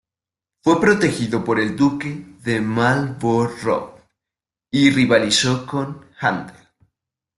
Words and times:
Fue 0.63 0.81
protegido 0.81 1.43
por 1.43 1.59
el 1.59 1.75
duque 1.75 2.25
de 2.43 2.59
Marlborough 2.59 3.91
y 4.71 4.89
rivalizó 4.89 5.67
con 5.67 6.07
Händel. 6.19 6.55